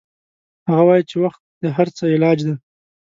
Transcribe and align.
هغه 0.69 0.83
وایي 0.87 1.03
چې 1.09 1.15
وخت 1.23 1.41
د 1.61 1.63
هر 1.75 1.87
څه 1.97 2.03
علاج 2.15 2.39
ده 2.47 2.53